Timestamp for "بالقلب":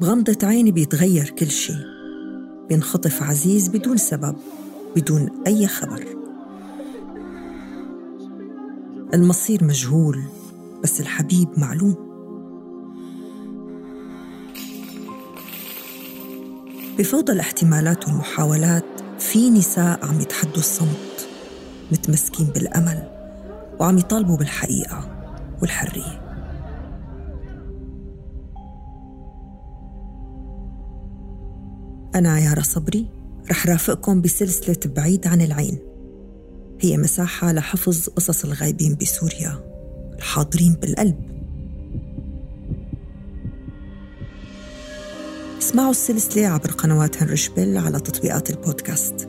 40.72-41.16